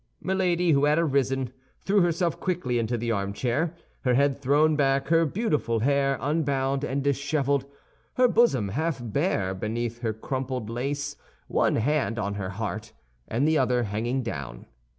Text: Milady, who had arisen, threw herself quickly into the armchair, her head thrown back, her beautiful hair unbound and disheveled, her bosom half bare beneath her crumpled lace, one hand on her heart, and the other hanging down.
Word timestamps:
Milady, 0.19 0.71
who 0.71 0.85
had 0.85 0.97
arisen, 0.97 1.53
threw 1.79 2.01
herself 2.01 2.39
quickly 2.39 2.79
into 2.79 2.97
the 2.97 3.11
armchair, 3.11 3.75
her 4.03 4.15
head 4.15 4.41
thrown 4.41 4.75
back, 4.75 5.09
her 5.09 5.27
beautiful 5.27 5.81
hair 5.81 6.17
unbound 6.19 6.83
and 6.83 7.03
disheveled, 7.03 7.65
her 8.15 8.27
bosom 8.27 8.69
half 8.69 8.99
bare 8.99 9.53
beneath 9.53 9.99
her 9.99 10.11
crumpled 10.11 10.71
lace, 10.71 11.15
one 11.47 11.75
hand 11.75 12.17
on 12.17 12.33
her 12.33 12.49
heart, 12.49 12.93
and 13.27 13.47
the 13.47 13.59
other 13.59 13.83
hanging 13.83 14.23
down. 14.23 14.65